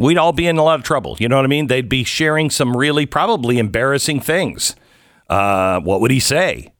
[0.00, 1.16] we'd all be in a lot of trouble.
[1.18, 1.66] You know what I mean?
[1.66, 4.74] They'd be sharing some really probably embarrassing things.
[5.28, 6.72] Uh, what would he say?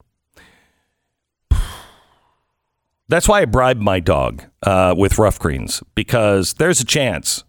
[3.07, 7.43] That's why I bribed my dog uh, with rough greens because there's a chance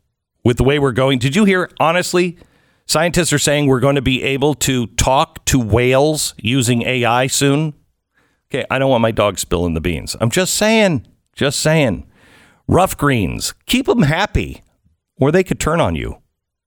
[0.44, 1.18] with the way we're going.
[1.20, 1.70] Did you hear?
[1.78, 2.36] Honestly,
[2.86, 7.74] scientists are saying we're going to be able to talk to whales using AI soon.
[8.50, 10.16] Okay, I don't want my dog spilling the beans.
[10.20, 12.08] I'm just saying, just saying.
[12.66, 14.62] Rough greens, keep them happy
[15.22, 16.20] or they could turn on you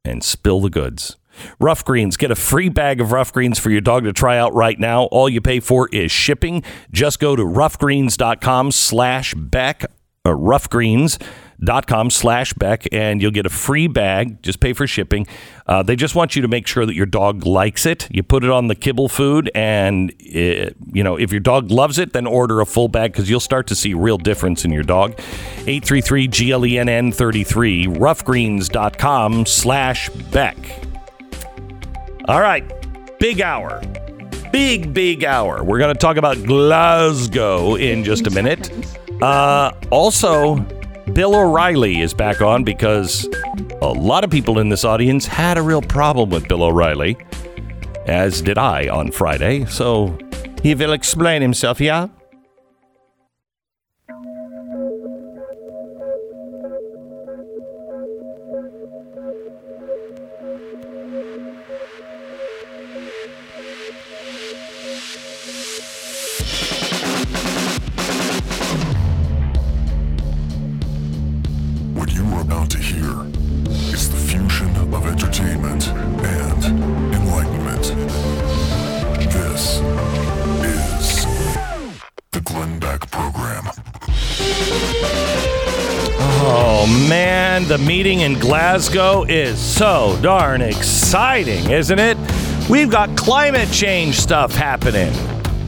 [0.05, 1.17] and spill the goods.
[1.59, 4.53] Rough Greens, get a free bag of Rough Greens for your dog to try out
[4.53, 5.03] right now.
[5.07, 6.63] All you pay for is shipping.
[6.89, 9.83] Just go to roughgreens.com slash Beck,
[10.23, 11.19] or uh, Rough Greens
[11.63, 14.41] dot com slash Beck, and you'll get a free bag.
[14.41, 15.27] Just pay for shipping.
[15.67, 18.07] Uh, they just want you to make sure that your dog likes it.
[18.11, 21.99] You put it on the kibble food, and it, you know if your dog loves
[21.99, 24.83] it, then order a full bag because you'll start to see real difference in your
[24.83, 25.13] dog.
[25.67, 30.57] 833 GLENN 33 roughgreens.com slash Beck.
[32.27, 32.63] All right,
[33.19, 33.81] big hour.
[34.51, 35.63] Big, big hour.
[35.63, 38.71] We're going to talk about Glasgow in just a minute.
[39.21, 40.55] Uh, also,
[41.13, 43.27] Bill O'Reilly is back on because
[43.81, 47.17] a lot of people in this audience had a real problem with Bill O'Reilly,
[48.05, 49.65] as did I on Friday.
[49.65, 50.17] So
[50.61, 52.07] he will explain himself, yeah?
[88.85, 92.15] Glasgow is so darn exciting, isn't it?
[92.69, 95.11] We've got climate change stuff happening.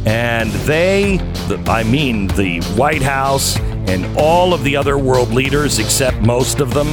[0.05, 1.17] And they,
[1.65, 6.75] I mean, the White House and all of the other world leaders, except most of
[6.75, 6.89] them,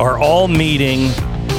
[0.00, 1.10] are all meeting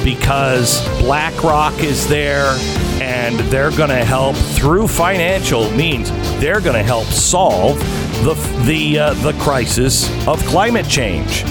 [0.02, 2.56] because BlackRock is there
[3.02, 6.10] and they're going to help through financial means.
[6.40, 7.78] They're going to help solve
[8.24, 8.32] the
[8.64, 11.44] the uh, the crisis of climate change.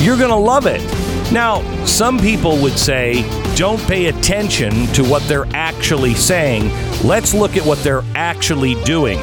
[0.00, 1.11] You're going to love it.
[1.32, 3.22] Now, some people would say,
[3.56, 6.70] don't pay attention to what they're actually saying.
[7.02, 9.18] Let's look at what they're actually doing.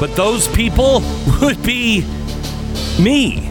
[0.00, 1.02] But those people
[1.40, 2.04] would be
[3.00, 3.48] me.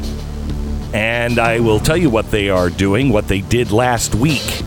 [0.93, 4.63] And I will tell you what they are doing, what they did last week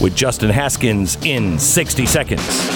[0.00, 2.71] with Justin Haskins in 60 seconds.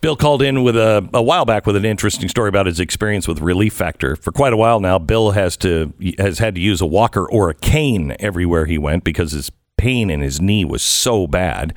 [0.00, 3.26] Bill called in with a, a while back with an interesting story about his experience
[3.26, 4.16] with Relief Factor.
[4.16, 7.50] For quite a while now, Bill has to has had to use a walker or
[7.50, 11.74] a cane everywhere he went because his pain in his knee was so bad.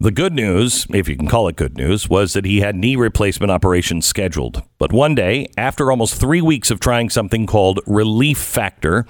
[0.00, 2.94] The good news, if you can call it good news, was that he had knee
[2.94, 4.62] replacement operations scheduled.
[4.78, 9.06] But one day, after almost three weeks of trying something called Relief Factor,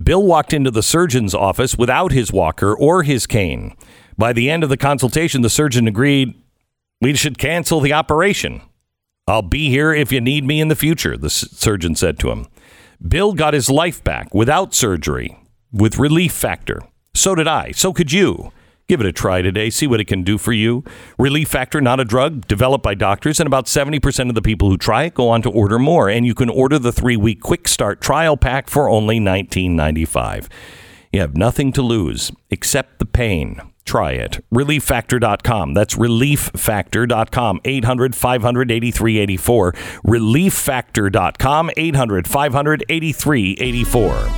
[0.00, 3.74] Bill walked into the surgeon's office without his walker or his cane.
[4.16, 6.34] By the end of the consultation, the surgeon agreed
[7.00, 8.62] we should cancel the operation.
[9.26, 12.46] I'll be here if you need me in the future, the surgeon said to him.
[13.06, 15.38] Bill got his life back without surgery
[15.72, 16.80] with Relief Factor.
[17.14, 17.72] So did I.
[17.72, 18.52] So could you.
[18.88, 19.68] Give it a try today.
[19.68, 20.82] See what it can do for you.
[21.18, 24.78] Relief Factor, not a drug, developed by doctors, and about 70% of the people who
[24.78, 26.08] try it go on to order more.
[26.08, 30.48] And you can order the three week quick start trial pack for only $19.95.
[31.12, 33.60] You have nothing to lose except the pain.
[33.88, 34.44] Try it.
[34.52, 35.72] ReliefFactor.com.
[35.72, 37.60] That's ReliefFactor.com.
[37.64, 39.72] 800 500 8384.
[39.72, 41.70] ReliefFactor.com.
[41.74, 44.28] 800 500 8384.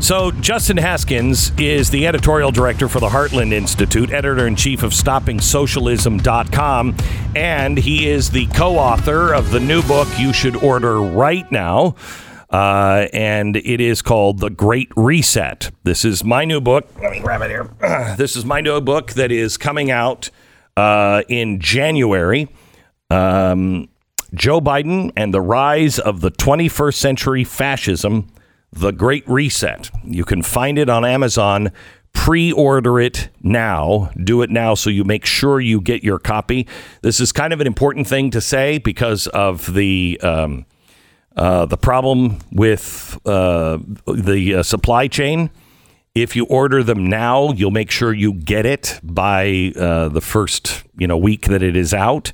[0.00, 4.90] So, Justin Haskins is the editorial director for the Heartland Institute, editor in chief of
[4.90, 6.96] StoppingSocialism.com,
[7.36, 11.94] and he is the co author of the new book you should order right now.
[12.52, 15.70] Uh, and it is called The Great Reset.
[15.84, 16.86] This is my new book.
[17.00, 17.70] Let me grab it here.
[18.18, 20.28] this is my new book that is coming out
[20.76, 22.48] uh, in January.
[23.10, 23.88] Um,
[24.34, 28.28] Joe Biden and the Rise of the 21st Century Fascism
[28.70, 29.90] The Great Reset.
[30.04, 31.72] You can find it on Amazon.
[32.12, 34.10] Pre order it now.
[34.22, 36.68] Do it now so you make sure you get your copy.
[37.00, 40.20] This is kind of an important thing to say because of the.
[40.22, 40.66] Um,
[41.36, 45.50] uh, the problem with uh, the uh, supply chain
[46.14, 50.84] if you order them now, you'll make sure you get it by uh, the first
[50.98, 52.32] you know week that it is out.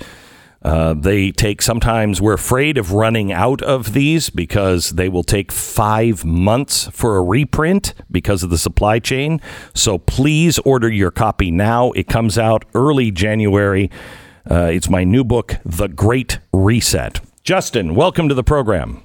[0.61, 5.53] Uh, they take sometimes we're afraid of running out of these because they will take
[5.53, 9.41] five months for a reprint because of the supply chain.
[9.75, 11.93] So please order your copy now.
[11.93, 13.89] It comes out early January.
[14.50, 17.21] It's my new book, The Great Reset.
[17.43, 19.02] Justin, welcome to the program.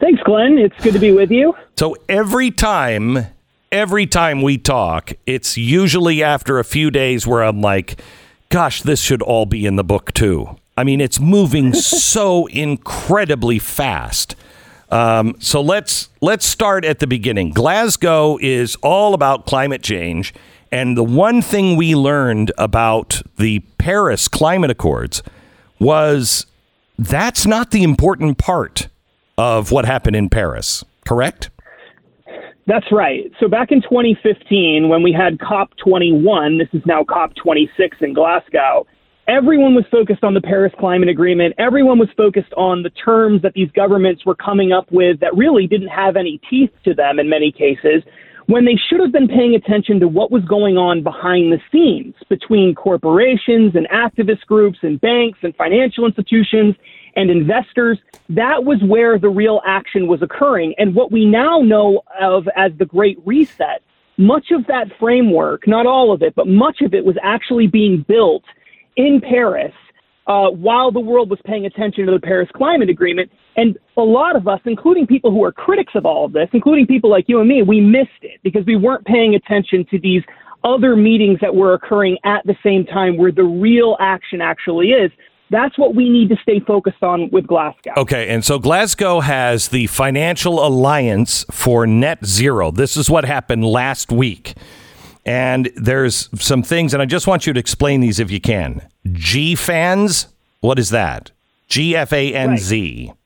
[0.00, 0.58] Thanks, Glenn.
[0.58, 1.54] It's good to be with you.
[1.78, 3.26] So every time,
[3.72, 8.00] every time we talk, it's usually after a few days where I'm like,
[8.48, 10.56] gosh, this should all be in the book too.
[10.76, 14.36] I mean, it's moving so incredibly fast.
[14.90, 17.50] Um, so let's let's start at the beginning.
[17.50, 20.32] Glasgow is all about climate change,
[20.70, 25.24] and the one thing we learned about the Paris Climate Accords
[25.80, 26.46] was
[26.98, 28.88] that's not the important part
[29.38, 31.50] of what happened in Paris, correct?
[32.66, 33.30] That's right.
[33.38, 37.68] So back in 2015, when we had COP21, this is now COP26
[38.00, 38.86] in Glasgow,
[39.28, 41.54] everyone was focused on the Paris Climate Agreement.
[41.58, 45.68] Everyone was focused on the terms that these governments were coming up with that really
[45.68, 48.02] didn't have any teeth to them in many cases,
[48.46, 52.14] when they should have been paying attention to what was going on behind the scenes
[52.28, 56.76] between corporations and activist groups and banks and financial institutions
[57.16, 57.98] and investors,
[58.28, 60.74] that was where the real action was occurring.
[60.78, 63.82] And what we now know of as the Great Reset,
[64.16, 68.04] much of that framework, not all of it, but much of it was actually being
[68.06, 68.44] built
[68.96, 69.74] in Paris
[70.26, 73.30] uh, while the world was paying attention to the Paris Climate Agreement.
[73.56, 76.86] And a lot of us, including people who are critics of all of this, including
[76.86, 80.22] people like you and me, we missed it because we weren't paying attention to these
[80.62, 85.10] other meetings that were occurring at the same time where the real action actually is.
[85.48, 87.92] That's what we need to stay focused on with Glasgow.
[87.96, 92.72] Okay, and so Glasgow has the Financial Alliance for Net Zero.
[92.72, 94.54] This is what happened last week.
[95.24, 98.88] And there's some things, and I just want you to explain these if you can.
[99.06, 100.26] GFANZ,
[100.60, 101.30] what is that?
[101.68, 103.06] G F A N Z.
[103.06, 103.16] Right.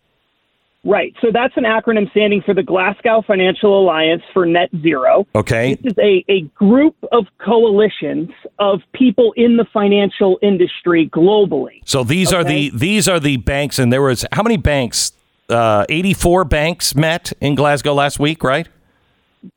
[1.20, 5.26] So that's an acronym standing for the Glasgow Financial Alliance for Net Zero.
[5.34, 5.74] Okay.
[5.74, 11.80] This is a, a group of coalitions of people in the financial industry globally.
[11.84, 15.12] So these are the these are the banks, and there was how many banks?
[15.48, 18.68] Uh, 84 banks met in Glasgow last week, right?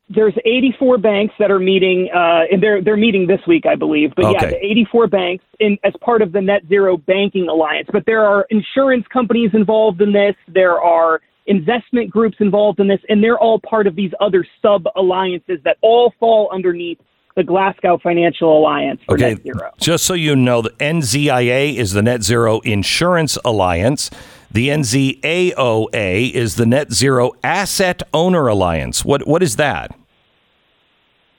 [0.08, 4.12] There's 84 banks that are meeting, uh, and they're they're meeting this week, I believe.
[4.16, 7.88] But yeah, the 84 banks in as part of the Net Zero Banking Alliance.
[7.92, 10.34] But there are insurance companies involved in this.
[10.48, 14.84] There are investment groups involved in this, and they're all part of these other sub
[14.96, 16.98] alliances that all fall underneath
[17.36, 19.70] the Glasgow Financial Alliance for Okay, Net Zero.
[19.80, 24.10] just so you know, the NZIA is the Net Zero Insurance Alliance.
[24.50, 29.04] The NZAOA is the Net Zero Asset Owner Alliance.
[29.04, 29.96] What what is that?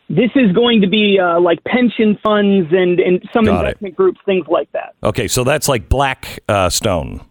[0.09, 3.67] This is going to be uh, like pension funds and, and some Got it.
[3.69, 4.93] investment groups, things like that.
[5.01, 7.21] Okay, so that's like Black uh, Stone.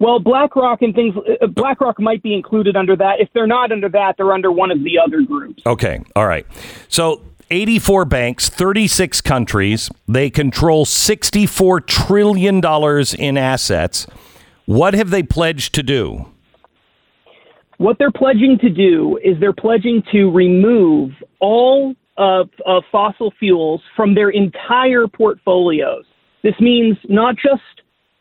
[0.00, 3.20] Well, BlackRock and things, uh, BlackRock might be included under that.
[3.20, 5.62] If they're not under that, they're under one of the other groups.
[5.66, 6.46] Okay, all right.
[6.88, 9.90] So 84 banks, 36 countries.
[10.08, 14.06] They control 64 trillion dollars in assets.
[14.64, 16.26] What have they pledged to do?
[17.76, 23.82] What they're pledging to do is they're pledging to remove all of, of fossil fuels
[23.96, 26.04] from their entire portfolios.
[26.42, 27.62] This means not just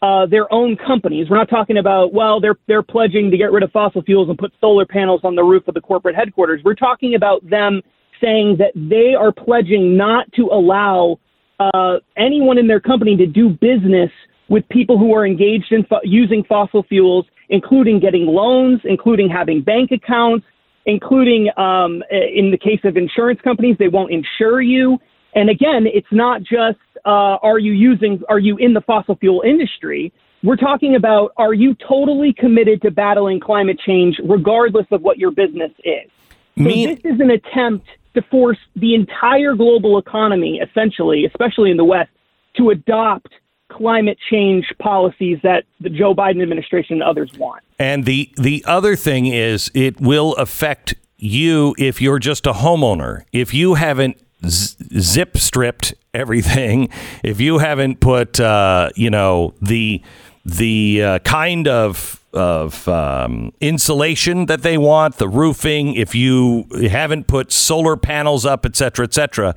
[0.01, 1.27] uh, their own companies.
[1.29, 4.37] We're not talking about well, they're they're pledging to get rid of fossil fuels and
[4.37, 6.61] put solar panels on the roof of the corporate headquarters.
[6.63, 7.81] We're talking about them
[8.21, 11.19] saying that they are pledging not to allow
[11.59, 14.09] uh, anyone in their company to do business
[14.49, 19.61] with people who are engaged in fo- using fossil fuels, including getting loans, including having
[19.61, 20.45] bank accounts,
[20.85, 24.97] including um, in the case of insurance companies, they won't insure you.
[25.33, 29.41] And again, it's not just uh, are you using, are you in the fossil fuel
[29.45, 30.11] industry?
[30.43, 35.31] We're talking about are you totally committed to battling climate change, regardless of what your
[35.31, 36.09] business is?
[36.57, 41.85] So this is an attempt to force the entire global economy, essentially, especially in the
[41.85, 42.09] West,
[42.57, 43.27] to adopt
[43.69, 47.63] climate change policies that the Joe Biden administration and others want.
[47.77, 53.23] And the the other thing is it will affect you if you're just a homeowner.
[53.31, 56.89] If you haven't z- zip stripped everything,
[57.23, 60.01] if you haven't put uh, you know the
[60.45, 67.27] the uh, kind of of um, insulation that they want, the roofing, if you haven't
[67.27, 69.55] put solar panels up, et cetera, et cetera,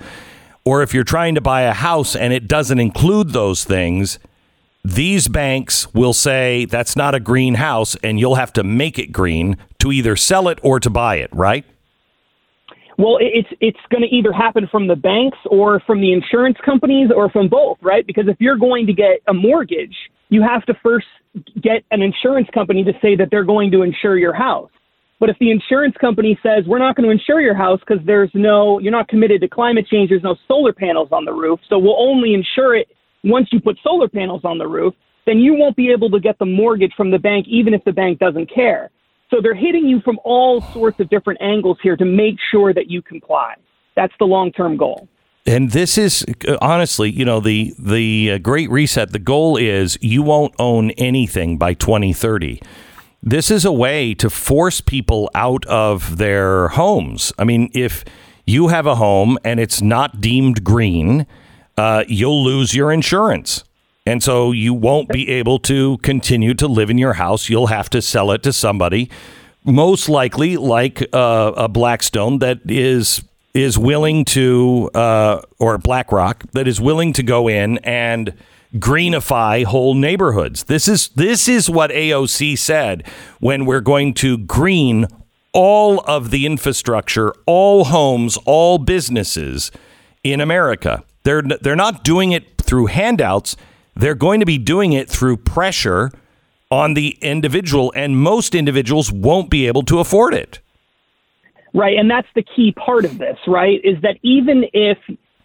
[0.64, 4.18] or if you're trying to buy a house and it doesn't include those things,
[4.84, 9.12] these banks will say that's not a green house and you'll have to make it
[9.12, 11.64] green to either sell it or to buy it, right?
[13.02, 17.10] Well, it's it's going to either happen from the banks or from the insurance companies
[17.12, 18.06] or from both, right?
[18.06, 19.96] Because if you're going to get a mortgage,
[20.28, 21.06] you have to first
[21.60, 24.70] get an insurance company to say that they're going to insure your house.
[25.18, 28.30] But if the insurance company says we're not going to insure your house because there's
[28.34, 31.80] no you're not committed to climate change, there's no solar panels on the roof, so
[31.80, 32.86] we'll only insure it
[33.24, 34.94] once you put solar panels on the roof,
[35.26, 37.92] then you won't be able to get the mortgage from the bank even if the
[37.92, 38.90] bank doesn't care.
[39.32, 42.90] So they're hitting you from all sorts of different angles here to make sure that
[42.90, 43.54] you comply.
[43.96, 45.08] That's the long-term goal.
[45.46, 46.24] And this is
[46.60, 49.10] honestly, you know, the the uh, Great Reset.
[49.10, 52.60] The goal is you won't own anything by 2030.
[53.22, 57.32] This is a way to force people out of their homes.
[57.38, 58.04] I mean, if
[58.46, 61.26] you have a home and it's not deemed green,
[61.78, 63.64] uh, you'll lose your insurance.
[64.04, 67.48] And so you won't be able to continue to live in your house.
[67.48, 69.10] You'll have to sell it to somebody,
[69.64, 73.22] most likely like uh, a Blackstone that is
[73.54, 78.32] is willing to, uh, or BlackRock that is willing to go in and
[78.76, 80.64] greenify whole neighborhoods.
[80.64, 83.06] This is this is what AOC said
[83.40, 85.06] when we're going to green
[85.52, 89.70] all of the infrastructure, all homes, all businesses
[90.24, 91.04] in America.
[91.24, 93.56] They're they're not doing it through handouts.
[93.94, 96.10] They're going to be doing it through pressure
[96.70, 100.60] on the individual, and most individuals won't be able to afford it.
[101.74, 103.80] Right, and that's the key part of this, right?
[103.84, 104.98] Is that even if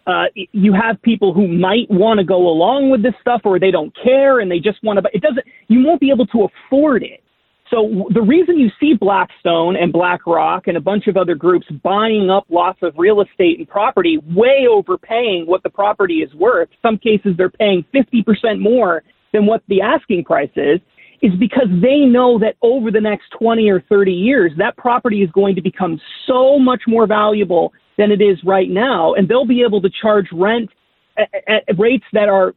[0.06, 3.70] uh, you have people who might want to go along with this stuff, or they
[3.70, 5.44] don't care and they just want to, it doesn't.
[5.68, 7.22] You won't be able to afford it.
[7.70, 12.30] So the reason you see Blackstone and BlackRock and a bunch of other groups buying
[12.30, 16.68] up lots of real estate and property, way overpaying what the property is worth.
[16.80, 20.80] Some cases they're paying 50% more than what the asking price is,
[21.20, 25.30] is because they know that over the next 20 or 30 years, that property is
[25.32, 29.14] going to become so much more valuable than it is right now.
[29.14, 30.70] And they'll be able to charge rent
[31.18, 31.28] at,
[31.68, 32.54] at rates that are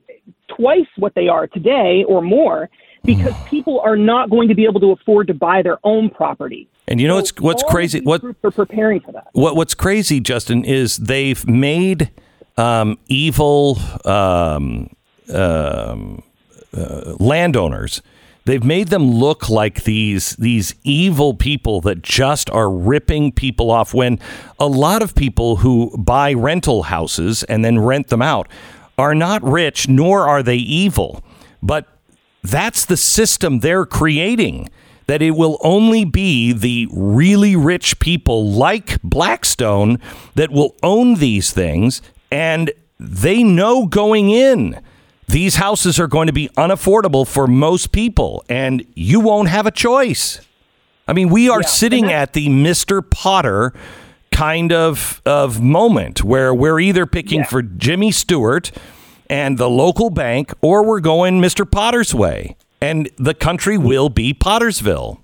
[0.55, 2.69] twice what they are today or more
[3.03, 6.69] because people are not going to be able to afford to buy their own property.
[6.87, 8.01] And you know what's what's crazy?
[8.01, 9.29] What groups are preparing for that?
[9.33, 12.11] What what's crazy, Justin, is they've made
[12.57, 14.89] um, evil um,
[15.33, 16.23] um,
[16.75, 18.01] uh, landowners.
[18.43, 23.93] They've made them look like these these evil people that just are ripping people off.
[23.93, 24.19] When
[24.59, 28.47] a lot of people who buy rental houses and then rent them out
[28.97, 31.23] are not rich, nor are they evil,
[31.61, 31.87] but
[32.43, 34.69] that's the system they're creating.
[35.07, 39.99] That it will only be the really rich people like Blackstone
[40.35, 42.01] that will own these things.
[42.31, 44.79] And they know going in
[45.31, 49.71] these houses are going to be unaffordable for most people, and you won't have a
[49.71, 50.41] choice.
[51.07, 53.01] I mean, we are yeah, sitting at the Mr.
[53.09, 53.73] Potter
[54.31, 57.45] kind of of moment where we're either picking yeah.
[57.45, 58.71] for Jimmy Stewart
[59.31, 61.69] and the local bank, or we're going Mr.
[61.69, 65.23] Potter's way, and the country will be Pottersville.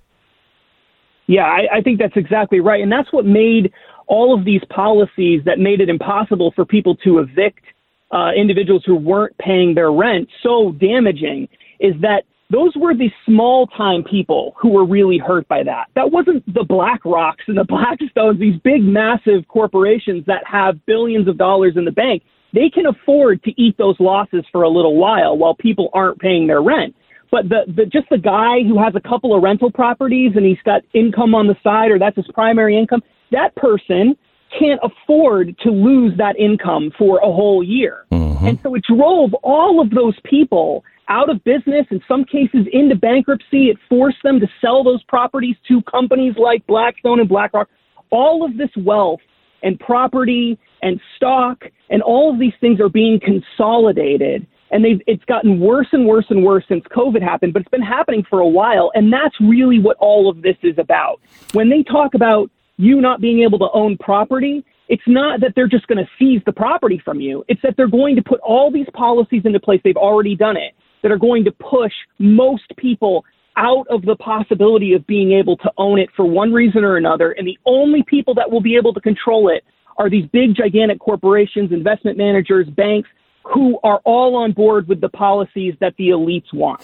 [1.27, 2.81] Yeah, I, I think that's exactly right.
[2.81, 3.73] And that's what made
[4.07, 7.65] all of these policies that made it impossible for people to evict
[8.11, 11.49] uh, individuals who weren't paying their rent so damaging
[11.81, 15.87] is that those were the small time people who were really hurt by that.
[15.95, 21.27] That wasn't the Black Rocks and the Blackstones, these big, massive corporations that have billions
[21.27, 22.23] of dollars in the bank
[22.57, 26.47] they can afford to eat those losses for a little while while people aren't paying
[26.47, 26.95] their rent.
[27.29, 30.61] But the, the just the guy who has a couple of rental properties and he's
[30.65, 34.17] got income on the side or that's his primary income, that person
[34.57, 38.05] can't afford to lose that income for a whole year.
[38.11, 38.47] Mm-hmm.
[38.47, 42.95] And so it drove all of those people out of business, in some cases into
[42.95, 43.69] bankruptcy.
[43.69, 47.69] It forced them to sell those properties to companies like Blackstone and BlackRock.
[48.09, 49.19] All of this wealth
[49.63, 54.45] and property and stock and all of these things are being consolidated.
[54.71, 57.81] And they've it's gotten worse and worse and worse since covid happened but it's been
[57.81, 58.91] happening for a while.
[58.93, 61.21] And that's really what all of this is about.
[61.53, 65.67] When they talk about you not being able to own property it's not that they're
[65.67, 67.43] just going to seize the property from you.
[67.47, 69.81] It's that they're going to put all these policies into place.
[69.83, 73.25] They've already done it that are going to push most people
[73.57, 77.31] out of the possibility of being able to own it for one reason or another.
[77.31, 79.63] And the only people that will be able to control it
[79.97, 83.09] are these big, gigantic corporations, investment managers, banks,
[83.43, 86.81] who are all on board with the policies that the elites want.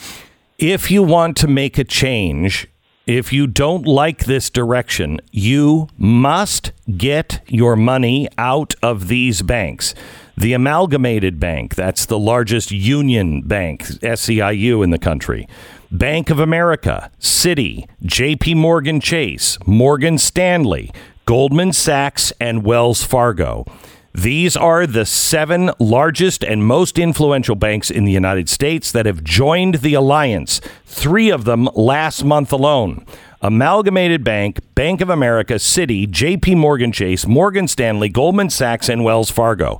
[0.58, 2.68] if you want to make a change,
[3.06, 9.94] if you don't like this direction, you must get your money out of these banks.
[10.38, 15.48] The Amalgamated Bank, that's the largest union bank, SEIU in the country.
[15.92, 20.92] Bank of America, Citi, JP Morgan Chase, Morgan Stanley,
[21.26, 23.66] Goldman Sachs, and Wells Fargo.
[24.14, 29.24] These are the seven largest and most influential banks in the United States that have
[29.24, 33.06] joined the alliance, three of them last month alone.
[33.42, 39.32] Amalgamated Bank, Bank of America, Citi, JP Morgan Chase, Morgan Stanley, Goldman Sachs, and Wells
[39.32, 39.80] Fargo.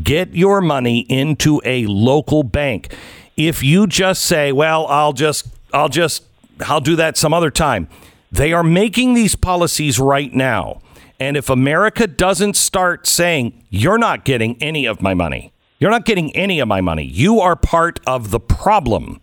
[0.00, 2.94] Get your money into a local bank.
[3.36, 6.22] If you just say, well, I'll just, I'll just,
[6.60, 7.88] I'll do that some other time.
[8.30, 10.80] They are making these policies right now.
[11.20, 16.04] And if America doesn't start saying, you're not getting any of my money, you're not
[16.04, 19.20] getting any of my money, you are part of the problem,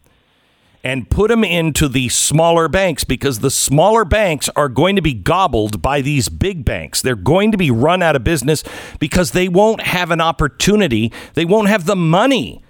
[0.83, 5.13] and put them into the smaller banks because the smaller banks are going to be
[5.13, 7.01] gobbled by these big banks.
[7.01, 8.63] They're going to be run out of business
[8.99, 12.63] because they won't have an opportunity, they won't have the money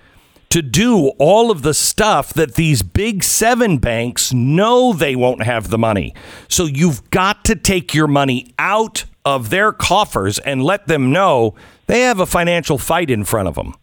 [0.50, 5.70] to do all of the stuff that these big seven banks know they won't have
[5.70, 6.14] the money.
[6.50, 11.56] So you've got to take your money out of their coffers and let them know
[11.88, 13.76] they have a financial fight in front of them.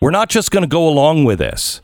[0.00, 1.80] We're not just going to go along with this.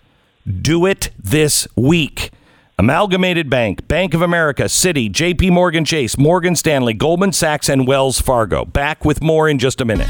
[0.60, 2.30] Do it this week.
[2.78, 8.20] Amalgamated Bank, Bank of America, Citi, JP Morgan Chase, Morgan Stanley, Goldman Sachs, and Wells
[8.20, 8.64] Fargo.
[8.64, 10.08] Back with more in just a minute.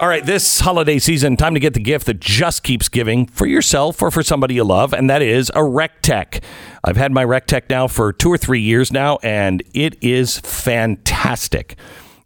[0.00, 3.48] All right, this holiday season, time to get the gift that just keeps giving for
[3.48, 6.40] yourself or for somebody you love, and that is a recteq.
[6.84, 11.76] I've had my recteq now for two or three years now, and it is fantastic.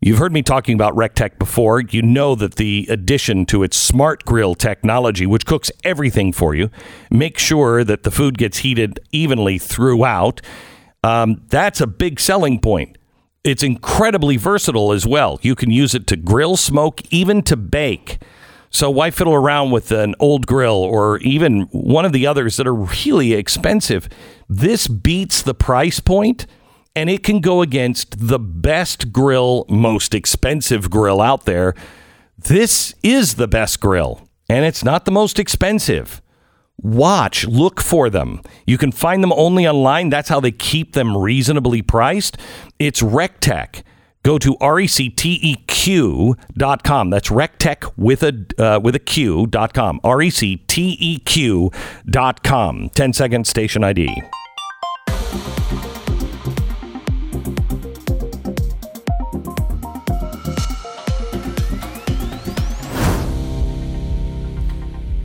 [0.03, 1.81] You've heard me talking about recteq before.
[1.81, 6.69] You know that the addition to its smart grill technology, which cooks everything for you,
[7.11, 10.43] makes sure that the food gets heated evenly throughout.
[11.03, 12.99] Um, that's a big selling point.
[13.45, 15.41] It's incredibly versatile as well.
[15.43, 18.23] You can use it to grill, smoke, even to bake.
[18.71, 22.69] So why fiddle around with an old grill or even one of the others that
[22.69, 24.09] are really expensive?
[24.49, 26.47] This beats the price point
[26.95, 31.75] and it can go against the best grill, most expensive grill out there.
[32.39, 36.22] This is the best grill and it's not the most expensive.
[36.83, 38.43] Watch, look for them.
[38.67, 40.11] You can find them only online.
[40.11, 42.37] That's how they keep them reasonably priced.
[42.79, 43.83] It's recteq.
[44.25, 46.41] Go to recteq.com.
[47.11, 50.01] That's recteq with a uh, with a q.com.
[50.01, 51.71] recteq.com.
[52.95, 54.23] 10 second station ID.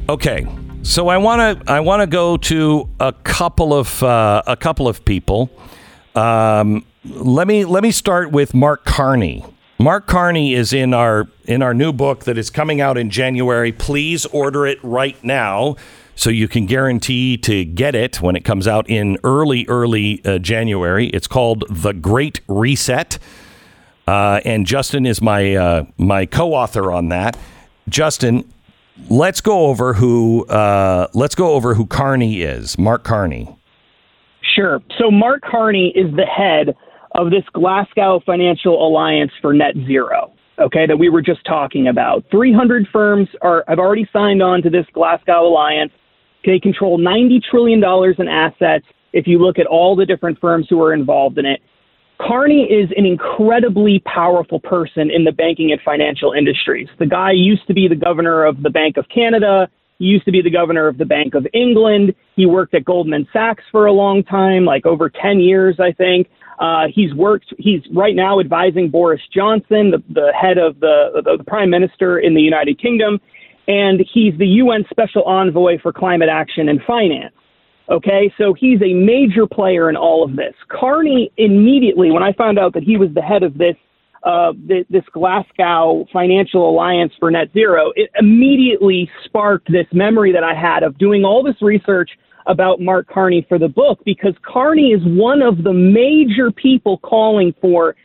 [0.10, 0.48] Okay,
[0.88, 4.88] so I want to I want to go to a couple of uh, a couple
[4.88, 5.52] of people.
[6.16, 9.44] Um, let me let me start with Mark Carney.
[9.80, 13.74] Mark Carney is in our in our new book that is coming out in January.
[13.74, 15.76] Please order it right now
[16.16, 20.40] so you can guarantee to get it when it comes out in early early uh,
[20.40, 21.08] January.
[21.08, 23.20] It's called The Great Reset.
[24.08, 27.38] Uh, and Justin is my uh, my co-author on that.
[27.90, 28.50] Justin,
[29.10, 32.78] let's go over who uh, let's go over who Carney is.
[32.78, 33.58] Mark Carney.
[34.56, 34.82] Sure.
[34.98, 36.76] So Mark Carney is the head
[37.16, 40.34] of this Glasgow Financial Alliance for Net Zero.
[40.60, 42.26] Okay, that we were just talking about.
[42.32, 45.92] 300 firms are have already signed on to this Glasgow Alliance.
[46.46, 48.86] They control 90 trillion dollars in assets.
[49.14, 51.62] If you look at all the different firms who are involved in it,
[52.20, 56.88] Carney is an incredibly powerful person in the banking and financial industries.
[56.98, 59.70] The guy used to be the governor of the Bank of Canada.
[60.00, 62.16] He used to be the governor of the Bank of England.
[62.36, 66.28] He worked at Goldman Sachs for a long time, like over 10 years, I think.
[66.60, 71.38] Uh, he's worked, he's right now advising Boris Johnson, the, the head of the, the,
[71.38, 73.20] the prime minister in the United Kingdom.
[73.68, 77.34] And he's the UN special envoy for climate action and finance.
[77.90, 80.54] Okay, so he's a major player in all of this.
[80.70, 83.76] Carney immediately, when I found out that he was the head of this
[84.24, 90.44] uh, th- this Glasgow Financial Alliance for Net Zero, it immediately sparked this memory that
[90.44, 92.10] I had of doing all this research
[92.46, 97.54] about Mark Carney for the book because Carney is one of the major people calling
[97.62, 97.96] for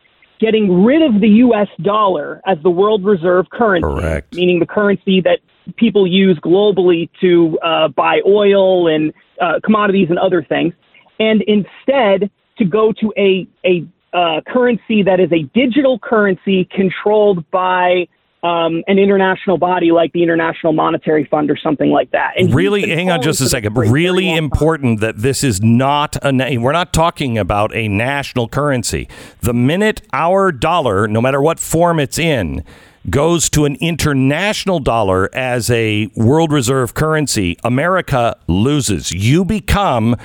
[0.42, 1.68] getting rid of the U.S.
[1.83, 4.35] dollar as the world reserve currency, Correct.
[4.35, 5.38] meaning the currency that
[5.76, 10.74] people use globally to uh, buy oil and uh, commodities and other things,
[11.20, 12.28] and instead
[12.59, 18.09] to go to a a uh, currency that is a digital currency controlled by
[18.42, 22.33] um, an international body like the International Monetary Fund or something like that.
[22.37, 23.76] And really, hang on just a second.
[23.76, 26.33] Really important that this is not a.
[26.33, 29.09] Na- we're not talking about a national currency.
[29.40, 32.64] The minute our dollar, no matter what form it's in,
[33.11, 39.12] goes to an international dollar as a world reserve currency, America loses.
[39.12, 40.16] You become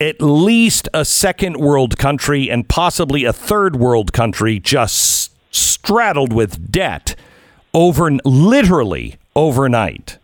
[0.00, 6.70] at least a second world country and possibly a third world country just straddled with
[6.70, 7.14] debt
[7.74, 10.18] over literally overnight.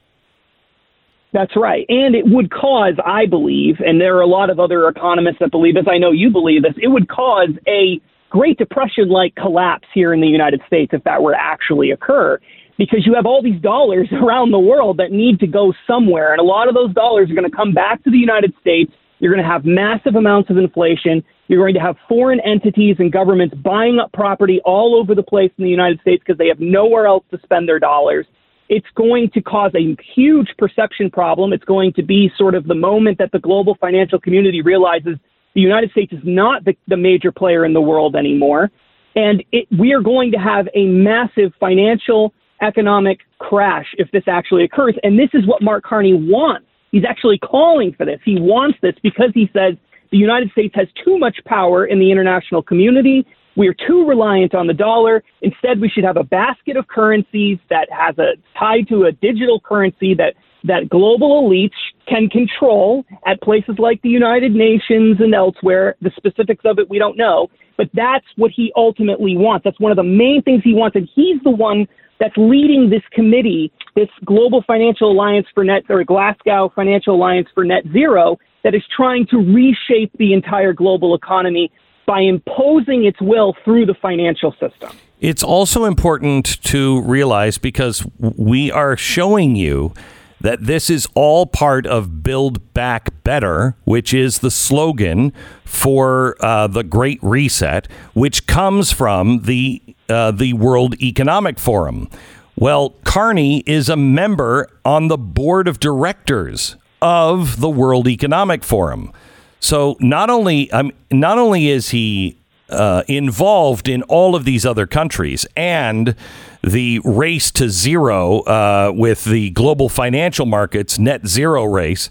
[1.32, 1.84] That's right.
[1.88, 5.50] And it would cause, I believe, and there are a lot of other economists that
[5.50, 9.86] believe this, I know you believe this, it would cause a Great Depression like collapse
[9.94, 12.38] here in the United States if that were to actually occur.
[12.78, 16.32] Because you have all these dollars around the world that need to go somewhere.
[16.32, 18.92] And a lot of those dollars are going to come back to the United States.
[19.18, 21.22] You're going to have massive amounts of inflation.
[21.50, 25.50] You're going to have foreign entities and governments buying up property all over the place
[25.58, 28.24] in the United States because they have nowhere else to spend their dollars.
[28.68, 31.52] It's going to cause a huge perception problem.
[31.52, 35.16] It's going to be sort of the moment that the global financial community realizes
[35.56, 38.70] the United States is not the, the major player in the world anymore.
[39.16, 42.32] And it, we are going to have a massive financial
[42.62, 44.94] economic crash if this actually occurs.
[45.02, 46.68] And this is what Mark Carney wants.
[46.92, 48.20] He's actually calling for this.
[48.24, 49.74] He wants this because he says
[50.10, 53.26] the United States has too much power in the international community.
[53.56, 55.22] We are too reliant on the dollar.
[55.42, 59.60] Instead, we should have a basket of currencies that has a tied to a digital
[59.60, 61.70] currency that that global elites
[62.06, 65.96] can control at places like the United Nations and elsewhere.
[66.02, 69.64] The specifics of it we don't know, but that's what he ultimately wants.
[69.64, 71.86] That's one of the main things he wants, and he's the one
[72.18, 77.64] that's leading this committee, this Global Financial Alliance for Net or Glasgow Financial Alliance for
[77.64, 81.70] Net Zero, that is trying to reshape the entire global economy
[82.06, 84.90] by imposing its will through the financial system.
[85.20, 89.92] It's also important to realize because we are showing you
[90.40, 95.32] that this is all part of Build Back Better, which is the slogan
[95.64, 102.08] for uh, the Great Reset, which comes from the uh, the World Economic Forum.
[102.56, 109.12] Well, Carney is a member on the board of directors of the World Economic Forum.
[109.60, 112.38] So not only um, not only is he
[112.70, 116.14] uh, involved in all of these other countries and
[116.62, 122.10] the race to zero uh, with the global financial markets net zero race.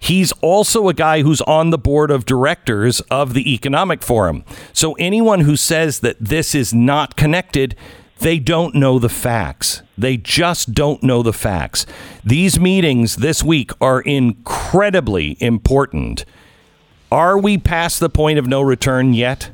[0.00, 4.44] He's also a guy who's on the board of directors of the Economic Forum.
[4.72, 7.74] So anyone who says that this is not connected,
[8.20, 9.82] they don't know the facts.
[9.96, 11.86] They just don't know the facts.
[12.24, 16.24] These meetings this week are incredibly important.
[17.10, 19.50] Are we past the point of no return yet?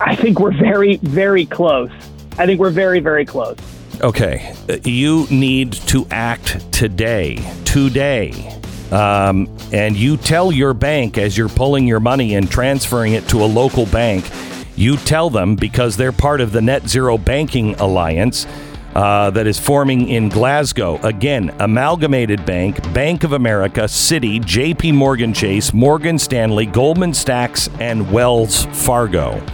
[0.00, 1.90] I think we're very, very close.
[2.38, 3.56] I think we're very, very close.
[4.00, 4.54] Okay.
[4.84, 7.36] You need to act today.
[7.64, 8.60] Today.
[8.90, 13.42] Um, and you tell your bank as you're pulling your money and transferring it to
[13.42, 14.28] a local bank,
[14.76, 18.46] you tell them because they're part of the Net Zero Banking Alliance.
[18.94, 20.98] Uh, that is forming in Glasgow.
[21.02, 28.12] Again, Amalgamated Bank, Bank of America, Citi, JP Morgan Chase, Morgan Stanley, Goldman Sachs, and
[28.12, 29.44] Wells Fargo.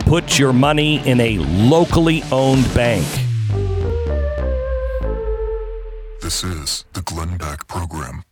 [0.00, 3.06] Put your money in a locally owned bank.
[6.20, 8.24] This is the Glenn Beck Program.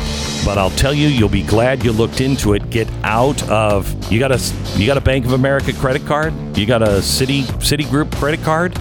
[0.45, 2.69] but I'll tell you you'll be glad you looked into it.
[2.69, 4.39] Get out of you got a
[4.77, 6.33] you got a Bank of America credit card?
[6.57, 8.79] You got a Citi Citigroup credit card?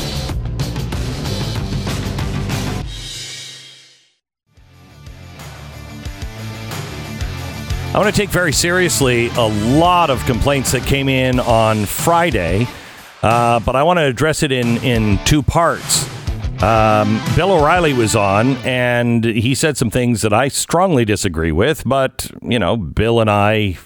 [7.92, 12.68] I want to take very seriously a lot of complaints that came in on Friday,
[13.22, 16.08] uh, but I want to address it in, in two parts.
[16.62, 21.84] Um, Bill O'Reilly was on, and he said some things that I strongly disagree with,
[21.86, 23.78] but, you know, Bill and I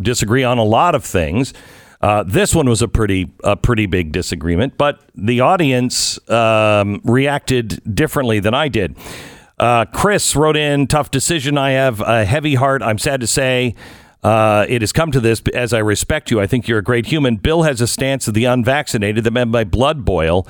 [0.00, 1.54] disagree on a lot of things.
[2.00, 7.80] Uh, this one was a pretty a pretty big disagreement, but the audience um, reacted
[7.94, 8.96] differently than I did.
[9.58, 11.56] Uh, Chris wrote in, tough decision.
[11.56, 12.82] I have a heavy heart.
[12.82, 13.74] I'm sad to say.
[14.22, 17.06] Uh, it has come to this, as I respect you, I think you're a great
[17.06, 17.36] human.
[17.36, 20.46] Bill has a stance of the unvaccinated that made my blood boil.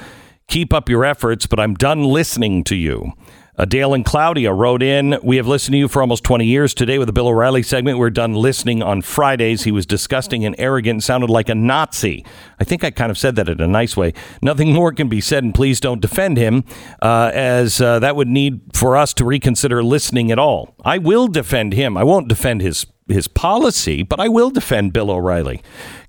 [0.48, 3.12] Keep up your efforts, but I'm done listening to you.
[3.58, 6.72] Uh, Dale and Claudia wrote in, We have listened to you for almost 20 years.
[6.72, 9.64] Today, with the Bill O'Reilly segment, we're done listening on Fridays.
[9.64, 12.24] He was disgusting and arrogant sounded like a Nazi.
[12.60, 14.12] I think I kind of said that in a nice way.
[14.40, 16.64] Nothing more can be said, and please don't defend him,
[17.02, 20.76] uh, as uh, that would need for us to reconsider listening at all.
[20.84, 21.96] I will defend him.
[21.96, 25.62] I won't defend his his policy, but I will defend Bill O'Reilly.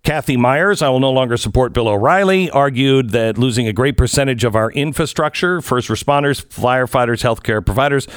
[0.08, 4.46] Kathy Myers, I will no longer support Bill O'Reilly, argued that losing a great percentage
[4.46, 8.08] of our infrastructure, first responders, firefighters, healthcare providers,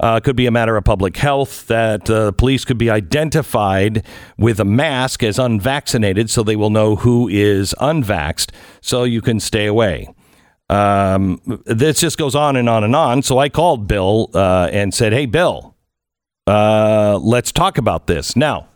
[0.00, 4.06] uh, could be a matter of public health, that uh, police could be identified
[4.38, 9.38] with a mask as unvaccinated so they will know who is unvaxxed so you can
[9.38, 10.08] stay away.
[10.70, 13.20] Um, this just goes on and on and on.
[13.20, 15.76] So I called Bill uh, and said, Hey, Bill,
[16.46, 18.34] uh, let's talk about this.
[18.34, 18.68] Now,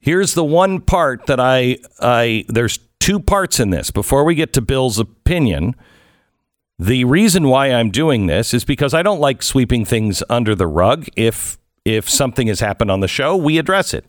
[0.00, 3.90] here's the one part that I, I, there's two parts in this.
[3.90, 5.74] Before we get to Bill's opinion,
[6.78, 10.66] the reason why I'm doing this is because I don't like sweeping things under the
[10.66, 11.06] rug.
[11.16, 14.06] If, if something has happened on the show, we address it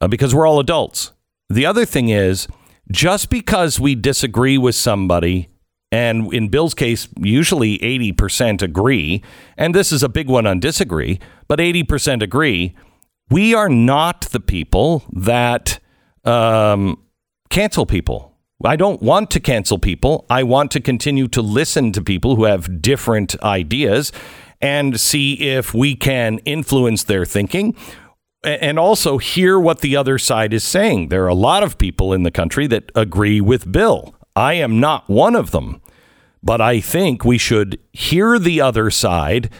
[0.00, 1.12] uh, because we're all adults.
[1.48, 2.48] The other thing is,
[2.90, 5.48] just because we disagree with somebody
[5.92, 9.22] and in Bill's case, usually 80% agree.
[9.56, 12.76] And this is a big one on disagree, but 80% agree.
[13.30, 15.78] We are not the people that
[16.24, 17.00] um,
[17.48, 18.36] cancel people.
[18.64, 20.26] I don't want to cancel people.
[20.28, 24.12] I want to continue to listen to people who have different ideas
[24.60, 27.74] and see if we can influence their thinking
[28.42, 31.08] and also hear what the other side is saying.
[31.08, 34.14] There are a lot of people in the country that agree with Bill.
[34.34, 35.80] I am not one of them,
[36.42, 39.50] but I think we should hear the other side.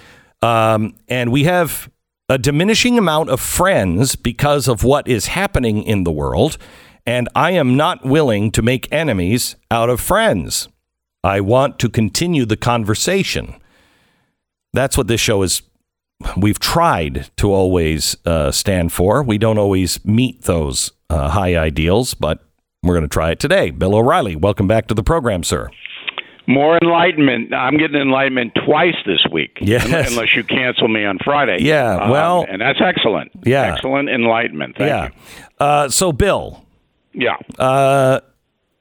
[0.43, 1.90] Um, and we have
[2.31, 6.57] a diminishing amount of friends because of what is happening in the world.
[7.05, 10.69] And I am not willing to make enemies out of friends.
[11.25, 13.57] I want to continue the conversation.
[14.73, 15.63] That's what this show is.
[16.37, 19.25] We've tried to always uh, stand for.
[19.25, 22.45] We don't always meet those uh, high ideals, but
[22.85, 23.71] we're going to try it today.
[23.71, 25.69] Bill O'Reilly, welcome back to the program, sir.
[26.51, 27.55] More enlightenment.
[27.55, 29.59] I'm getting enlightenment twice this week.
[29.61, 29.85] Yes.
[30.11, 31.59] Unless you cancel me on Friday.
[31.63, 33.31] Yeah, Um, well- and that's excellent.
[33.45, 33.75] Yeah.
[33.75, 34.77] Excellent enlightenment.
[34.77, 35.09] Thank yeah.
[35.65, 36.65] Uh, so, Bill.
[37.13, 37.37] Yeah.
[37.59, 38.21] uh,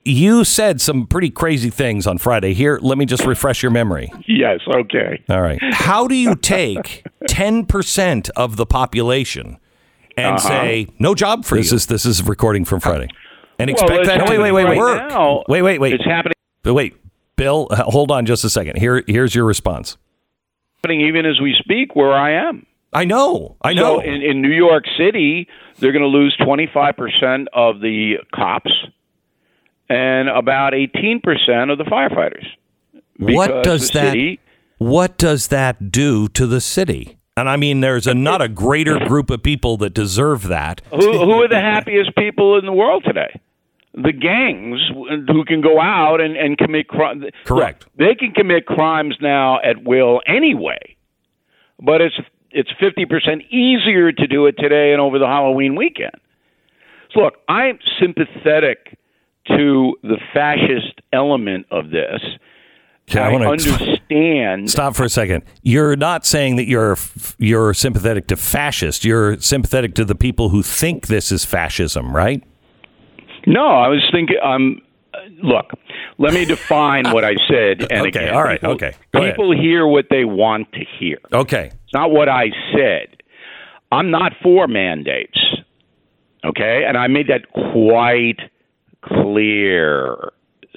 [0.06, 2.54] you said some pretty crazy things on Friday.
[2.54, 4.12] Here, let me just refresh your memory.
[4.28, 4.60] yes.
[4.68, 5.22] Okay.
[5.30, 5.60] All right.
[5.72, 9.58] How do you take 10% of the population
[10.18, 11.76] and say, no job for this you?
[11.76, 13.08] Is, this is recording from Friday.
[13.60, 15.10] And expect well, that to happening wait, wait, wait, right work.
[15.10, 15.44] now.
[15.50, 15.94] Wait, wait, wait.
[15.94, 16.34] It's happening.
[16.64, 16.96] But wait,
[17.40, 18.78] Bill, hold on just a second.
[18.78, 19.98] Here, here's your response.
[20.78, 22.66] happening even as we speak where I am.
[22.92, 23.56] I know.
[23.62, 24.00] I know.
[24.00, 25.48] So in, in New York City,
[25.78, 28.72] they're going to lose 25% of the cops
[29.90, 32.46] and about 18% of the firefighters.
[33.18, 34.40] what does that city-
[34.80, 37.18] what does that do to the city?
[37.36, 40.82] And I mean, there's a, not a greater group of people that deserve that.
[40.90, 43.40] who, who are the happiest people in the world today?
[43.94, 44.80] The gangs
[45.28, 47.24] who can go out and, and commit crime.
[47.46, 47.88] Correct.
[47.98, 50.96] They can commit crimes now at will anyway,
[51.82, 52.16] but it's
[52.52, 56.14] it's fifty percent easier to do it today and over the Halloween weekend.
[57.14, 58.98] So look, I'm sympathetic
[59.48, 62.22] to the fascist element of this.
[63.10, 64.70] Okay, I I, understand.
[64.70, 65.44] Stop for a second.
[65.64, 66.98] You're not saying that you're
[67.38, 69.04] you're sympathetic to fascist.
[69.04, 72.44] You're sympathetic to the people who think this is fascism, right?
[73.48, 74.38] No, I was thinking.
[74.44, 74.82] Um,
[75.42, 75.72] look,
[76.18, 77.82] let me define what I said.
[77.92, 79.36] And Okay, again, all right, people- okay, go ahead.
[79.36, 81.18] people hear what they want to hear.
[81.34, 81.72] Okay.
[81.86, 83.08] It's not what I said.
[83.92, 85.40] I'm not for mandates.
[86.46, 88.40] Okay, and I made that quite
[89.04, 90.32] clear.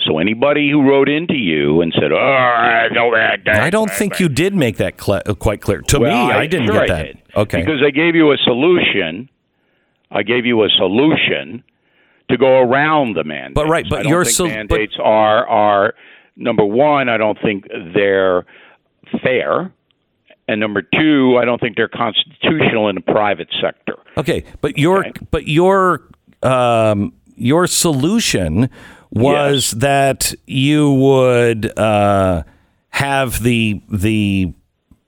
[0.07, 4.19] So anybody who wrote into you and said, "Oh, I know that," I don't think
[4.19, 5.81] you did make that cl- quite clear.
[5.83, 7.03] To Well, me, I, didn't sure get I that.
[7.07, 7.19] did.
[7.37, 7.61] Okay.
[7.61, 9.29] Because I gave you a solution.
[10.11, 11.63] I gave you a solution
[12.33, 13.55] to go around the mandate.
[13.55, 15.95] But right, but your think sol- but- mandates are are
[16.37, 17.09] number one.
[17.09, 18.45] I don't think they're
[19.23, 19.73] fair,
[20.49, 23.97] And number two, I don't think they're constitutional in the private sector.
[24.17, 25.13] Okay, but your Okay.
[25.31, 26.03] but your
[26.43, 28.69] um, your solution
[29.11, 32.43] was that you would uh,
[32.91, 34.53] have the the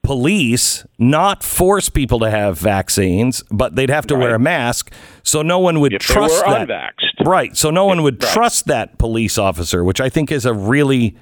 [0.05, 4.93] police not force people to have vaccines, but they'd have to wear a mask,
[5.25, 6.69] so no one would If they trust were that.
[6.69, 7.27] unvaxxed.
[7.27, 8.33] Right, so no one would Right.
[8.33, 11.17] trust that police officer, which I think is a really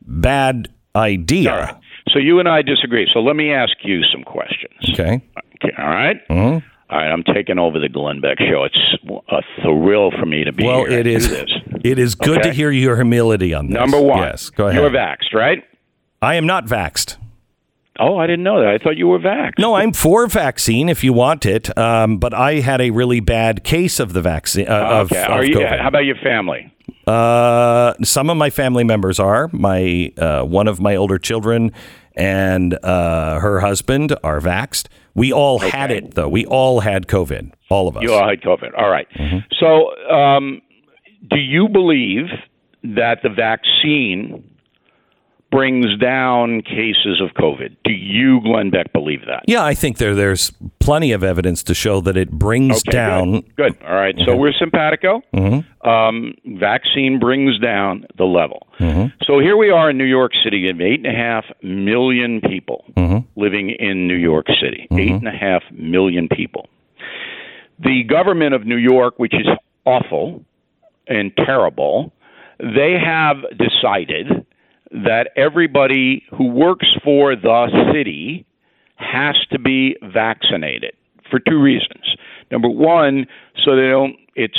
[0.00, 1.52] bad idea.
[1.54, 1.74] Right.
[2.10, 3.08] So you and I disagree.
[3.12, 4.72] So let me ask you some questions.
[4.90, 5.20] Okay.
[5.62, 6.16] Okay, all right?
[6.28, 6.66] Mm-hmm.
[6.90, 8.64] All right, I'm taking over the Glenn Beck show.
[8.64, 10.98] It's a thrill for me to be Well, here.
[11.00, 11.46] it and is.
[11.84, 13.74] It is good to hear your humility on this.
[13.78, 14.18] Number one.
[14.18, 14.80] Yes, go ahead.
[14.80, 15.64] You're vaxxed, right?
[16.20, 17.16] I am not vaxxed.
[17.98, 18.68] Oh, I didn't know that.
[18.68, 19.58] I thought you were vaxxed.
[19.58, 23.64] No, I'm for vaccine if you want it, um, but I had a really bad
[23.64, 25.22] case of the vaccine uh, of, okay.
[25.22, 25.80] of Are you, COVID.
[25.80, 26.72] how about your family?
[27.06, 29.50] Uh, some of my family members are.
[29.52, 31.72] My uh, one of my older children
[32.14, 34.86] and uh, her husband are vaxxed.
[35.14, 36.28] We all had it though.
[36.28, 37.52] We all had COVID.
[37.70, 38.02] All of us.
[38.02, 38.70] You all had COVID.
[38.76, 39.08] All right.
[39.18, 39.38] Mm-hmm.
[39.58, 40.62] So, um,
[41.30, 42.26] do you believe
[42.82, 44.44] that the vaccine
[45.52, 47.76] brings down cases of COVID?
[47.84, 49.44] Do you, Glenn Beck, believe that?
[49.46, 53.32] yeah, I think there there's plenty of evidence to show that it brings Okay, down.
[53.32, 53.56] Good.
[53.56, 53.82] Good.
[53.84, 54.16] All right.
[54.18, 54.40] So mm-hmm.
[54.40, 55.22] we're simpatico.
[55.32, 55.88] Mm-hmm.
[55.88, 58.66] Um, vaccine brings down the level.
[58.80, 59.14] Mm-hmm.
[59.24, 60.58] So here we are in New York City.
[60.58, 62.84] You have eight and a half million people
[63.36, 64.88] living in New York City.
[64.90, 66.68] Eight and a half million people.
[67.78, 69.46] The government of New York, which is
[69.84, 70.44] awful
[71.06, 72.12] and terrible,
[72.58, 74.46] they have decided
[74.92, 78.46] that everybody who works for the city
[78.96, 80.94] has to be vaccinated
[81.30, 82.16] for two reasons.
[82.50, 83.26] Number one,
[83.64, 84.58] so they don't it's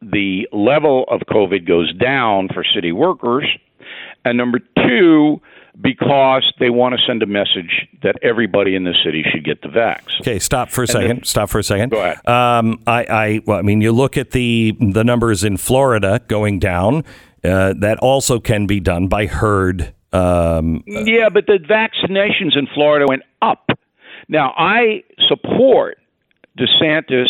[0.00, 3.46] the level of COVID goes down for city workers,
[4.24, 5.40] and number two,
[5.80, 9.68] because they want to send a message that everybody in the city should get the
[9.68, 10.20] vax.
[10.20, 11.26] Okay, stop for a second.
[11.26, 11.90] stop for a second.
[11.90, 12.26] Go ahead.
[12.28, 16.58] Um, I, I, well, I mean, you look at the the numbers in Florida going
[16.58, 17.04] down.
[17.44, 19.94] Uh, that also can be done by herd.
[20.12, 23.70] Um, Yeah, but the vaccinations in Florida went up.
[24.28, 25.98] Now, I support
[26.58, 27.28] DeSantis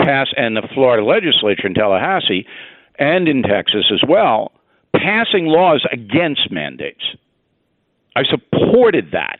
[0.00, 2.46] pass and the Florida legislature in Tallahassee
[2.98, 4.52] and in Texas as well
[4.94, 7.02] passing laws against mandates.
[8.16, 9.38] I supported that.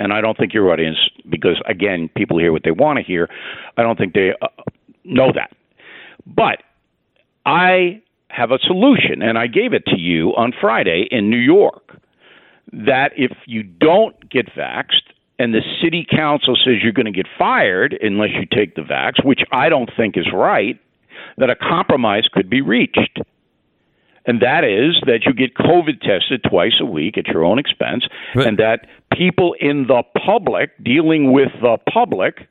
[0.00, 3.28] And I don't think your audience, because again, people hear what they want to hear,
[3.76, 4.48] I don't think they uh,
[5.04, 5.50] know that.
[6.24, 6.62] But
[7.44, 11.96] I have a solution, and I gave it to you on Friday in New York
[12.72, 17.26] that if you don't get vaxxed and the city council says you're going to get
[17.38, 20.78] fired unless you take the vax, which I don't think is right,
[21.38, 23.18] that a compromise could be reached.
[24.26, 28.06] And that is that you get COVID tested twice a week at your own expense,
[28.34, 32.46] But- and that people in the public, dealing with the public,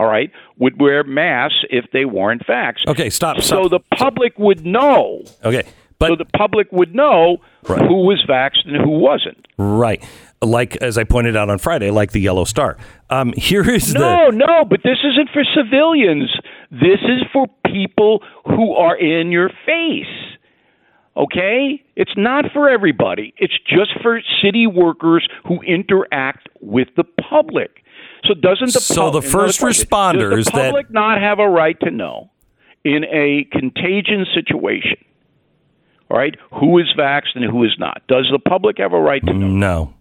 [0.00, 2.86] all right, would wear masks if they weren't vaxxed.
[2.88, 3.36] okay, stop.
[3.42, 3.70] So stop.
[3.70, 5.22] the public would know.
[5.44, 5.64] okay,
[5.98, 7.82] but so the public would know Right.
[7.82, 9.46] who was vaxxed and who wasn't.
[9.58, 10.02] right,
[10.40, 12.78] like as I pointed out on Friday, like the yellow star.
[13.10, 16.30] Um, here is No, no, but this isn't for civilians.
[16.70, 20.06] This is for people who are in your face.
[21.16, 21.82] Okay?
[21.96, 23.34] It's not for everybody.
[23.36, 27.82] It's just for city workers who interact with the public.
[28.26, 29.86] So doesn't the So the first question.
[29.86, 32.30] responders the that- public not have a right to know
[32.84, 34.96] in a contagion situation?
[36.10, 38.02] All right, who is vaxxed and who is not?
[38.08, 39.46] Does the public have a right to know?
[39.46, 39.94] no,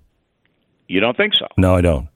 [0.87, 1.45] You don't think so?
[1.55, 2.07] no, I don't.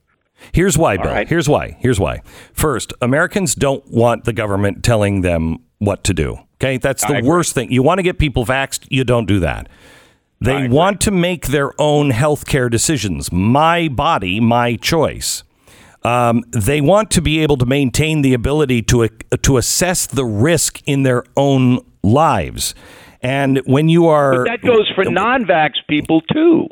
[0.52, 1.12] Here's why, Bill.
[1.12, 1.28] right.
[1.28, 1.76] Here's why.
[1.78, 2.20] Here's why.
[2.52, 6.38] First, Americans don't want the government telling them what to do.
[6.56, 7.70] Okay, that's the worst thing.
[7.70, 9.68] You want to get people vaxxed, you don't do that.
[10.40, 13.30] They want to make their own health care decisions.
[13.32, 15.44] My body, my choice.
[16.04, 19.08] Um, they want to be able to maintain the ability to
[19.42, 22.74] to assess the risk in their own lives.
[23.22, 26.68] And when you are But that goes for non-vax people too.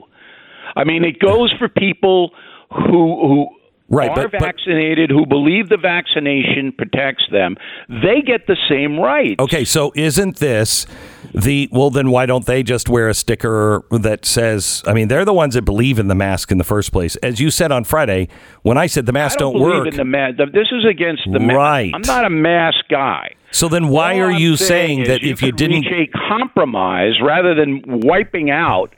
[0.77, 2.33] I mean, it goes for people
[2.71, 3.47] who who
[3.89, 7.57] Right, are but- but- vaccinated, who believe the vaccination protects them.
[7.89, 9.37] They get the same rights.
[9.39, 10.87] Okay, so isn't this
[11.35, 11.91] the well?
[11.91, 14.83] Then why don't they just wear a sticker that says?
[14.87, 17.17] I mean, they're the ones that believe in the mask in the first place.
[17.17, 18.29] As you said on Friday,
[18.63, 20.37] when I said the I masks don't, don't, believe work, in the mask.
[20.53, 21.57] This is against the mask.
[21.57, 21.93] Right.
[21.95, 23.35] I'm not a mask guy.
[23.51, 25.83] so then why All are I'm you saying saying that if you didn't?
[25.87, 28.95] reach a compromise rather than wiping out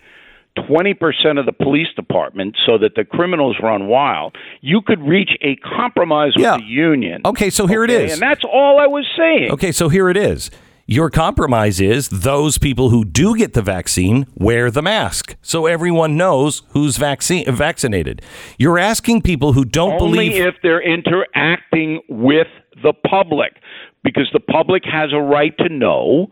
[0.57, 5.57] 20% of the police department so that the criminals run wild, you could reach a
[5.57, 6.59] compromise with Yeah.
[6.59, 7.23] the union.
[7.25, 8.13] Okay, so here it Okay, is.
[8.13, 9.51] And that's all I was saying.
[9.51, 10.51] Okay, so here it is.
[10.87, 16.19] Your compromise is those people who do get the vaccine wear the mask so everyone
[16.19, 18.21] knows who's vaccine vaccinated.
[18.59, 22.49] You're asking people who don't Only believe if they're interacting with
[22.83, 23.55] the public,
[24.03, 26.27] because the public has a right to know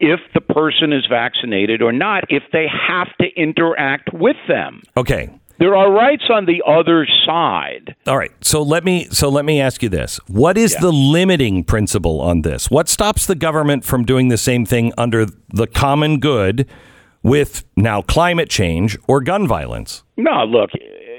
[0.00, 4.82] if the person is vaccinated or not, if they have to interact with them.
[4.98, 5.30] Okay.
[5.62, 7.94] There are rights on the other side.
[8.08, 8.32] All right.
[8.40, 10.18] So let me so let me ask you this.
[10.26, 12.68] What is the limiting principle on this?
[12.68, 16.68] What stops the government from doing the same thing under the common good
[17.22, 20.02] with now climate change or gun violence?
[20.16, 20.70] No, look,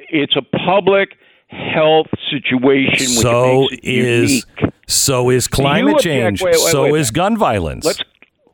[0.09, 1.11] it's a public
[1.47, 4.73] health situation So is unique.
[4.87, 6.41] so is climate object- change.
[6.41, 7.85] wait, wait, so wait is gun violence.
[7.85, 8.01] Let's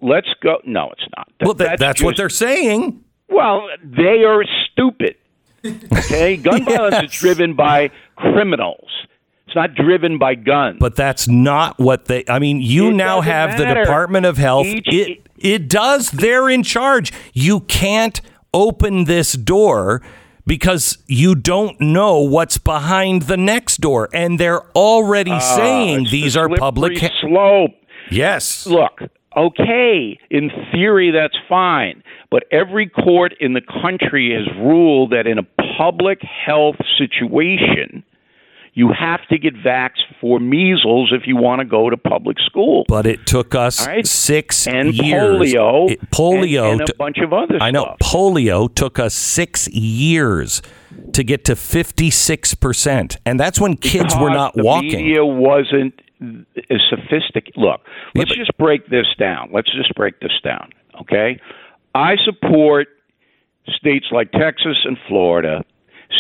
[0.02, 0.60] let's go.
[0.66, 1.32] No, it's not.
[1.42, 3.04] well, that, that's, what just- they're saying.
[3.28, 5.16] Well, they are stupid.
[5.66, 8.88] Okay, gun violence is driven by criminals.
[9.48, 10.78] It's not driven by guns.
[10.80, 12.24] But that's not what they.
[12.28, 13.66] I mean, you It now have the.
[13.66, 14.68] Department of Health.
[14.68, 16.12] Each- it it does.
[16.12, 17.12] They're in charge.
[17.34, 18.22] You can't
[18.54, 20.02] open this door
[20.46, 26.12] because you don't know what's behind the next door, and they're already saying Uh, It's
[26.12, 26.98] these the are public.
[27.00, 27.72] slippery slope.
[28.12, 28.66] yes.
[28.68, 29.02] Look,
[29.36, 35.38] okay, in theory that's fine, but every court in the country has ruled that in
[35.38, 35.44] a
[35.78, 38.04] public health situation,
[38.74, 42.86] you have to get vaxxed for measles if you want to go to public school.
[42.88, 44.06] But it took us right.
[44.06, 45.54] six and years.
[45.54, 46.72] polio, It- polio.
[46.72, 47.98] and, and t- a bunch of other I know stuff.
[48.00, 50.62] polio took us six years
[51.14, 54.92] to get to fifty six percent, and that's when kids were Because not the walking.
[55.04, 57.58] media wasn't as sophisticated.
[57.58, 57.82] Look,
[58.16, 59.50] let's but- just break this down.
[59.52, 61.40] Let's just break this down, okay?
[61.96, 62.88] I support
[63.68, 65.64] states like Texas and Florida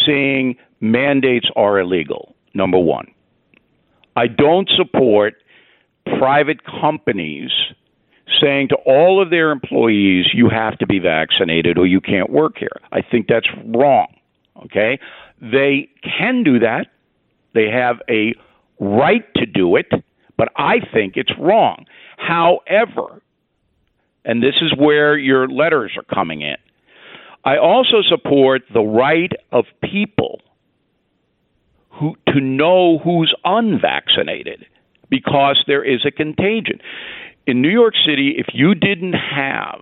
[0.06, 2.36] saying mandates are illegal.
[2.54, 3.12] Number one,
[4.16, 5.36] I don't support
[6.18, 7.52] private companies
[8.42, 12.58] saying to all of their employees, you have to be vaccinated or you can't work
[12.58, 12.70] here.
[12.92, 14.08] I think that's wrong.
[14.66, 15.00] Okay?
[15.42, 16.88] They can do that.
[17.54, 18.34] They have a
[18.80, 19.88] right to do it,
[20.38, 21.86] but I think it's wrong.
[22.18, 23.22] However,
[24.26, 26.58] and this is where your letters are coming in,
[27.44, 30.42] I also support the right of people
[31.92, 34.66] who to know who's unvaccinated
[35.10, 36.80] because there is a contagion.
[37.48, 39.82] In New York City, if you didn't have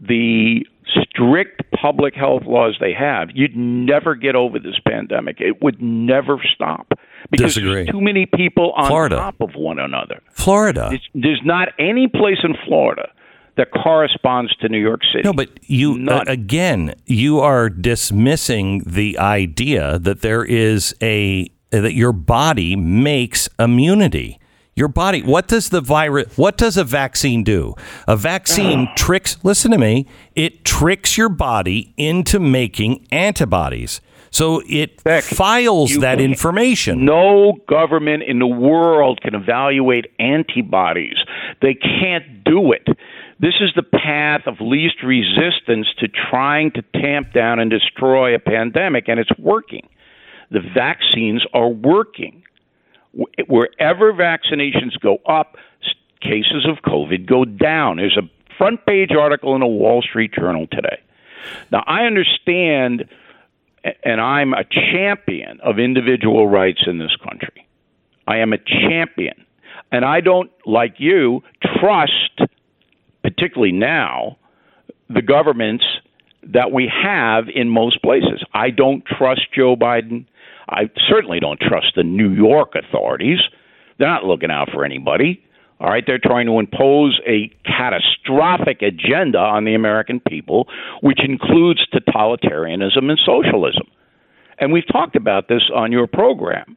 [0.00, 5.40] the strict public health laws they have, you'd never get over this pandemic.
[5.40, 6.92] It would never stop
[7.30, 7.84] because Disagree.
[7.84, 9.16] there's too many people on Florida.
[9.16, 10.22] top of one another.
[10.32, 10.90] Florida.
[10.92, 13.10] It's, there's not any place in Florida
[13.56, 15.22] that corresponds to New York City.
[15.24, 21.94] No, but you uh, again, you are dismissing the idea that there is a that
[21.94, 24.38] your body makes immunity.
[24.76, 25.22] Your body.
[25.22, 26.36] What does the virus?
[26.36, 27.74] What does a vaccine do?
[28.08, 29.38] A vaccine tricks.
[29.44, 30.08] Listen to me.
[30.34, 34.00] It tricks your body into making antibodies.
[34.34, 37.04] So it files that information.
[37.04, 41.16] No government in the world can evaluate antibodies.
[41.62, 42.86] They can't do it.
[43.38, 48.40] This is the path of least resistance to trying to tamp down and destroy a
[48.40, 49.88] pandemic, and it's working.
[50.50, 52.42] The vaccines are working.
[53.46, 55.56] Wherever vaccinations go up,
[56.20, 57.98] cases of COVID go down.
[57.98, 60.98] There's a front page article in the Wall Street Journal today.
[61.70, 63.08] Now, I understand,
[64.02, 67.66] and I'm a champion of individual rights in this country.
[68.26, 69.44] I am a champion.
[69.92, 71.42] And I don't, like you,
[71.78, 72.40] trust,
[73.22, 74.38] particularly now,
[75.08, 75.84] the governments
[76.52, 78.42] that we have in most places.
[78.52, 80.26] I don't trust Joe Biden.
[80.68, 83.38] I certainly don't trust the New York authorities.
[83.98, 85.42] They're not looking out for anybody.
[85.80, 90.68] All right, they're trying to impose a catastrophic agenda on the American people,
[91.02, 93.86] which includes totalitarianism and socialism.
[94.58, 96.76] And we've talked about this on your program.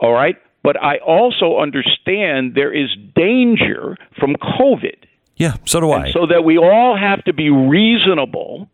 [0.00, 4.96] All right, but I also understand there is danger from COVID.
[5.36, 5.56] Yeah.
[5.66, 6.04] So do I.
[6.06, 8.68] And so that we all have to be reasonable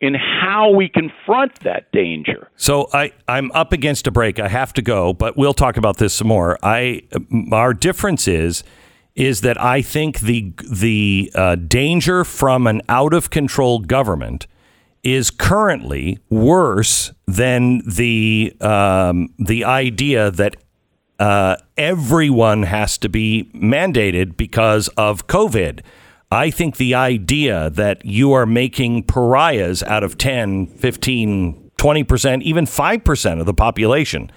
[0.00, 2.48] in how we confront that danger.
[2.56, 4.40] So I, I'm up against a break.
[4.40, 6.58] I have to go, but we'll talk about this some more.
[6.62, 7.02] I
[7.52, 8.64] our difference is
[9.14, 14.46] is that I think the the uh, danger from an out of control government
[15.02, 20.56] is currently worse than the um, the idea that
[21.18, 25.80] uh, everyone has to be mandated because of COVID.
[26.30, 32.64] I think the idea that you are making pariahs out of 10, 15, 20%, even
[32.64, 34.30] 5% of the population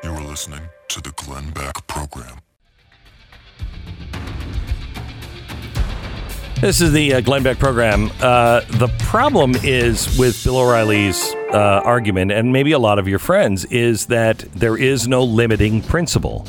[0.04, 2.38] You are listening to the Glenn Beck Program.
[6.61, 8.11] This is the uh, Glenn Beck program.
[8.20, 13.20] Uh, the problem is with Bill O'Reilly's uh, argument, and maybe a lot of your
[13.20, 16.48] friends, is that there is no limiting principle.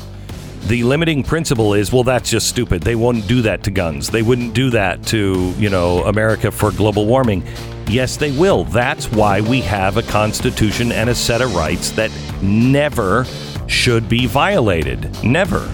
[0.66, 2.82] The limiting principle is, well, that's just stupid.
[2.82, 4.08] They wouldn't do that to guns.
[4.10, 7.42] They wouldn't do that to, you know, America for global warming.
[7.88, 8.64] Yes, they will.
[8.64, 13.24] That's why we have a constitution and a set of rights that never
[13.66, 15.08] should be violated.
[15.24, 15.68] Never.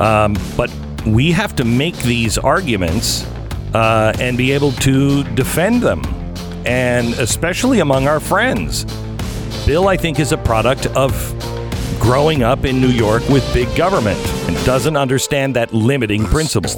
[0.00, 0.72] Um, but
[1.06, 3.24] we have to make these arguments
[3.74, 6.02] uh, and be able to defend them,
[6.66, 8.84] and especially among our friends.
[9.66, 11.14] Bill, I think, is a product of
[11.98, 14.18] growing up in New York with big government
[14.48, 16.70] and doesn't understand that limiting principle.